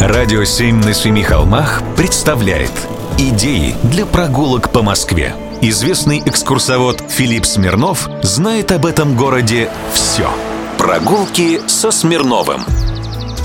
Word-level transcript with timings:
Радио 0.00 0.42
«Семь 0.44 0.82
на 0.82 0.94
семи 0.94 1.22
холмах» 1.22 1.82
представляет 1.96 2.72
Идеи 3.18 3.76
для 3.84 4.04
прогулок 4.04 4.72
по 4.72 4.82
Москве. 4.82 5.34
Известный 5.60 6.20
экскурсовод 6.24 7.04
Филипп 7.08 7.44
Смирнов 7.44 8.08
знает 8.22 8.72
об 8.72 8.86
этом 8.86 9.16
городе 9.16 9.70
все. 9.92 10.28
Прогулки 10.78 11.60
со 11.68 11.90
Смирновым. 11.90 12.62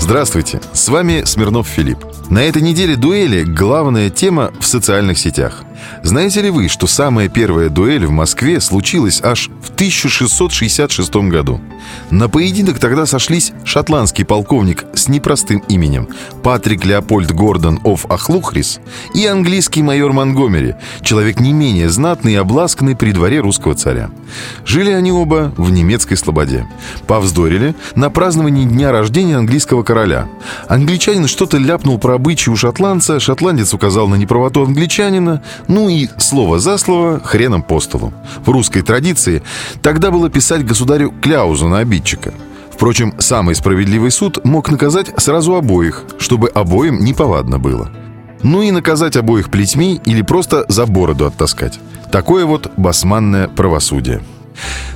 Здравствуйте, 0.00 0.60
с 0.72 0.88
вами 0.88 1.22
Смирнов 1.24 1.68
Филипп. 1.68 2.04
На 2.28 2.40
этой 2.40 2.62
неделе 2.62 2.96
дуэли 2.96 3.44
главная 3.44 4.10
тема 4.10 4.52
в 4.58 4.66
социальных 4.66 5.18
сетях. 5.18 5.62
Знаете 6.02 6.42
ли 6.42 6.50
вы, 6.50 6.68
что 6.68 6.86
самая 6.86 7.28
первая 7.28 7.68
дуэль 7.68 8.06
в 8.06 8.10
Москве 8.10 8.60
случилась 8.60 9.20
аж 9.22 9.48
в 9.62 9.70
1666 9.70 11.14
году? 11.28 11.60
На 12.10 12.28
поединок 12.28 12.78
тогда 12.78 13.06
сошлись 13.06 13.52
шотландский 13.64 14.24
полковник 14.24 14.84
с 14.94 15.08
непростым 15.08 15.62
именем 15.68 16.08
Патрик 16.42 16.84
Леопольд 16.84 17.32
Гордон 17.32 17.80
оф 17.84 18.06
Ахлухрис 18.10 18.80
и 19.14 19.26
английский 19.26 19.82
майор 19.82 20.12
Монгомери, 20.12 20.76
человек 21.02 21.40
не 21.40 21.52
менее 21.52 21.88
знатный 21.88 22.34
и 22.34 22.36
обласканный 22.36 22.96
при 22.96 23.12
дворе 23.12 23.40
русского 23.40 23.74
царя. 23.74 24.10
Жили 24.64 24.90
они 24.90 25.12
оба 25.12 25.52
в 25.56 25.70
немецкой 25.70 26.16
слободе. 26.16 26.66
Повздорили 27.06 27.74
на 27.94 28.10
праздновании 28.10 28.64
дня 28.64 28.92
рождения 28.92 29.36
английского 29.36 29.82
короля. 29.82 30.28
Англичанин 30.68 31.26
что-то 31.26 31.58
ляпнул 31.58 31.98
про 31.98 32.14
обычаи 32.14 32.50
у 32.50 32.56
шотландца, 32.56 33.20
шотландец 33.20 33.74
указал 33.74 34.08
на 34.08 34.14
неправоту 34.16 34.62
англичанина, 34.62 35.42
ну 35.68 35.88
и 35.88 36.08
слово 36.18 36.58
за 36.58 36.78
слово 36.78 37.20
хреном 37.20 37.62
по 37.62 37.78
столу. 37.80 38.12
В 38.44 38.48
русской 38.50 38.82
традиции 38.82 39.42
тогда 39.82 40.10
было 40.10 40.28
писать 40.30 40.66
государю 40.66 41.12
кляузу 41.22 41.68
на 41.68 41.78
обидчика. 41.78 42.32
Впрочем, 42.72 43.14
самый 43.18 43.54
справедливый 43.54 44.10
суд 44.10 44.44
мог 44.44 44.70
наказать 44.70 45.08
сразу 45.18 45.54
обоих, 45.54 46.04
чтобы 46.18 46.48
обоим 46.48 47.04
неповадно 47.04 47.58
было. 47.58 47.90
Ну 48.42 48.62
и 48.62 48.70
наказать 48.70 49.16
обоих 49.16 49.50
плетьми 49.50 50.00
или 50.04 50.22
просто 50.22 50.64
за 50.68 50.86
бороду 50.86 51.26
оттаскать. 51.26 51.78
Такое 52.12 52.46
вот 52.46 52.70
басманное 52.76 53.48
правосудие. 53.48 54.22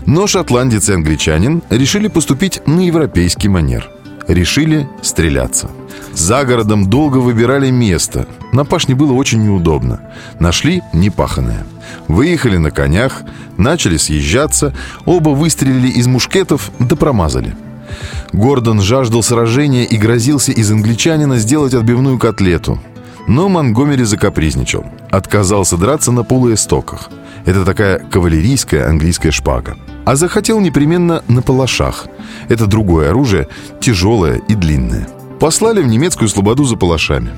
Но 0.06 0.26
шотландец 0.26 0.88
и 0.88 0.92
англичанин 0.92 1.62
решили 1.70 2.08
поступить 2.08 2.66
на 2.66 2.80
европейский 2.80 3.48
манер. 3.48 3.90
Решили 4.28 4.88
стреляться. 5.02 5.68
За 6.14 6.44
городом 6.44 6.88
долго 6.88 7.18
выбирали 7.18 7.70
место. 7.70 8.26
На 8.52 8.64
пашне 8.64 8.94
было 8.94 9.12
очень 9.12 9.42
неудобно. 9.42 10.00
Нашли 10.38 10.82
непаханное. 10.92 11.64
Выехали 12.08 12.56
на 12.56 12.70
конях, 12.70 13.22
начали 13.56 13.96
съезжаться, 13.96 14.74
оба 15.04 15.30
выстрелили 15.30 15.88
из 15.88 16.06
мушкетов, 16.06 16.70
да 16.78 16.96
промазали. 16.96 17.54
Гордон 18.32 18.80
жаждал 18.80 19.22
сражения 19.22 19.84
и 19.84 19.96
грозился 19.96 20.52
из 20.52 20.70
англичанина 20.70 21.38
сделать 21.38 21.74
отбивную 21.74 22.18
котлету. 22.18 22.80
Но 23.28 23.48
Монгомери 23.48 24.04
закапризничал. 24.04 24.84
Отказался 25.10 25.76
драться 25.76 26.10
на 26.12 26.24
полуэстоках. 26.24 27.10
Это 27.44 27.64
такая 27.64 27.98
кавалерийская 27.98 28.88
английская 28.88 29.30
шпага. 29.30 29.76
А 30.04 30.16
захотел 30.16 30.60
непременно 30.60 31.22
на 31.28 31.42
палашах. 31.42 32.06
Это 32.48 32.66
другое 32.66 33.10
оружие, 33.10 33.48
тяжелое 33.80 34.40
и 34.48 34.54
длинное. 34.54 35.08
Послали 35.42 35.82
в 35.82 35.88
немецкую 35.88 36.28
слободу 36.28 36.62
за 36.62 36.76
палашами. 36.76 37.30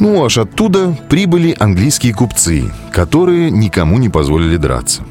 Ну, 0.00 0.24
аж 0.24 0.38
оттуда 0.38 0.98
прибыли 1.08 1.54
английские 1.56 2.12
купцы, 2.12 2.72
которые 2.90 3.52
никому 3.52 3.98
не 3.98 4.08
позволили 4.08 4.56
драться. 4.56 5.02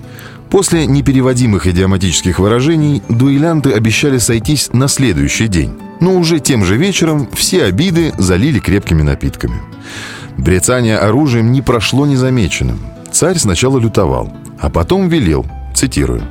После 0.50 0.86
непереводимых 0.86 1.66
идиоматических 1.66 2.39
выражений 2.39 3.02
дуэлянты 3.08 3.72
обещали 3.72 4.17
сойтись 4.17 4.70
на 4.73 4.89
следующий 4.89 5.48
день. 5.48 5.72
Но 6.02 6.17
уже 6.17 6.42
тем 6.42 6.66
же 6.66 6.76
вечером 6.76 7.30
все 7.31 7.64
обиды 7.64 8.11
залили 8.17 8.59
крепкими 8.59 9.02
напитками. 9.02 9.61
Брецание 10.36 10.98
оружием 10.98 11.54
не 11.54 11.61
прошло 11.61 12.06
незамеченным. 12.06 12.81
Царь 13.14 13.38
сначала 13.38 13.80
лютовал, 13.80 14.30
а 14.59 14.70
потом 14.70 15.08
велел– 15.08 15.45
цитирую, 15.80 16.22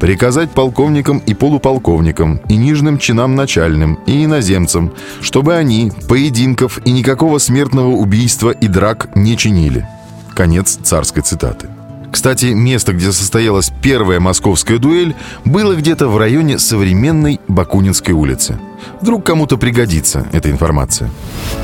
«приказать 0.00 0.50
полковникам 0.50 1.18
и 1.18 1.34
полуполковникам, 1.34 2.40
и 2.48 2.56
нижним 2.56 2.98
чинам 2.98 3.34
начальным, 3.34 3.98
и 4.06 4.24
иноземцам, 4.24 4.92
чтобы 5.20 5.54
они 5.54 5.92
поединков 6.08 6.80
и 6.86 6.90
никакого 6.90 7.38
смертного 7.38 7.90
убийства 7.90 8.50
и 8.50 8.66
драк 8.66 9.14
не 9.14 9.36
чинили». 9.36 9.86
Конец 10.34 10.78
царской 10.82 11.22
цитаты. 11.22 11.68
Кстати, 12.14 12.46
место, 12.46 12.92
где 12.92 13.10
состоялась 13.10 13.72
первая 13.82 14.20
московская 14.20 14.78
дуэль, 14.78 15.16
было 15.44 15.74
где-то 15.74 16.06
в 16.06 16.16
районе 16.16 16.60
современной 16.60 17.40
Бакунинской 17.48 18.14
улицы. 18.14 18.56
Вдруг 19.00 19.26
кому-то 19.26 19.56
пригодится 19.56 20.24
эта 20.32 20.48
информация. 20.48 21.10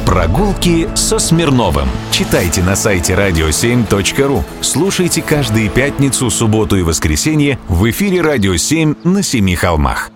Прогулки 0.05 0.88
со 0.97 1.21
Смирновым. 1.21 1.88
Читайте 2.11 2.65
на 2.65 2.75
сайте 2.75 3.12
radio7.ru. 3.12 4.43
Слушайте 4.61 5.22
каждые 5.22 5.69
пятницу, 5.69 6.28
субботу 6.31 6.77
и 6.77 6.82
воскресенье 6.82 7.61
в 7.69 7.88
эфире 7.88 8.21
«Радио 8.21 8.55
7» 8.55 8.97
на 9.05 9.22
Семи 9.22 9.55
холмах. 9.55 10.11